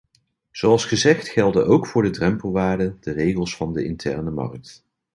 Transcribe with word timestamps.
Zoals 0.51 0.85
gezegd 0.85 1.27
gelden 1.27 1.67
ook 1.67 1.87
voor 1.87 2.03
de 2.03 2.09
drempelwaarden 2.09 2.97
de 3.01 3.11
regels 3.11 3.55
van 3.55 3.73
de 3.73 3.83
interne 3.85 4.31
markt. 4.31 4.83